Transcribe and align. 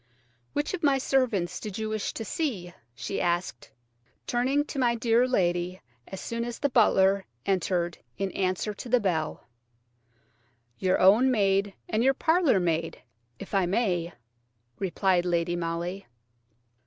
"Which 0.53 0.73
of 0.73 0.81
my 0.81 0.97
servants 0.97 1.59
did 1.59 1.77
you 1.77 1.89
wish 1.89 2.11
to 2.13 2.25
see?" 2.25 2.73
she 2.95 3.21
asked, 3.21 3.69
turning 4.25 4.65
to 4.65 4.79
my 4.79 4.95
dear 4.95 5.27
lady 5.27 5.79
as 6.07 6.19
soon 6.19 6.43
as 6.43 6.57
the 6.57 6.69
butler 6.69 7.27
entered 7.45 7.99
in 8.17 8.31
answer 8.31 8.73
to 8.73 8.89
the 8.89 8.99
bell. 8.99 9.45
"Your 10.79 10.97
own 10.99 11.29
maid 11.29 11.75
and 11.87 12.03
your 12.03 12.15
parlour 12.15 12.59
maid, 12.59 13.03
if 13.37 13.53
I 13.53 13.67
may," 13.67 14.11
replied 14.79 15.23
Lady 15.23 15.55
Molly. 15.55 16.07